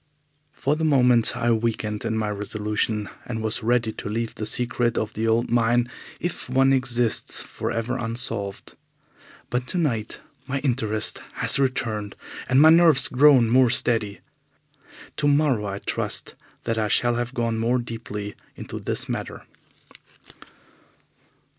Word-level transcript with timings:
For 0.51 0.75
the 0.75 0.83
moment 0.83 1.37
I 1.37 1.51
weakened 1.51 2.05
in 2.05 2.17
my 2.17 2.29
resolution, 2.31 3.07
and 3.23 3.43
was 3.43 3.61
ready 3.61 3.91
to 3.91 4.09
leave 4.09 4.33
the 4.33 4.47
secret 4.47 4.97
of 4.97 5.13
the 5.13 5.27
old 5.27 5.51
mine, 5.51 5.91
if 6.19 6.49
one 6.49 6.73
exists, 6.73 7.39
for 7.43 7.69
ever 7.71 7.97
unsolved. 7.99 8.75
But 9.51 9.67
tonight 9.67 10.19
my 10.47 10.57
interest 10.61 11.21
has 11.33 11.59
returned 11.59 12.15
and 12.49 12.59
my 12.59 12.71
nerves 12.71 13.09
grown 13.09 13.47
more 13.47 13.69
steady. 13.69 14.21
Tomorrow 15.17 15.67
I 15.67 15.77
trust 15.77 16.33
that 16.63 16.79
I 16.79 16.87
shall 16.87 17.13
have 17.13 17.35
gone 17.35 17.59
more 17.59 17.77
deeply 17.77 18.33
into 18.55 18.79
this 18.79 19.07
matter. 19.07 19.43